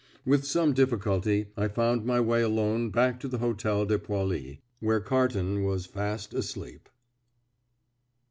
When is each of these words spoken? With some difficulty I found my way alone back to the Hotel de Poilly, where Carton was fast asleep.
With 0.25 0.45
some 0.47 0.73
difficulty 0.73 1.49
I 1.55 1.67
found 1.67 2.05
my 2.05 2.19
way 2.19 2.41
alone 2.41 2.89
back 2.89 3.19
to 3.19 3.27
the 3.27 3.37
Hotel 3.37 3.85
de 3.85 3.99
Poilly, 3.99 4.59
where 4.79 4.99
Carton 4.99 5.63
was 5.63 5.85
fast 5.85 6.33
asleep. 6.33 6.89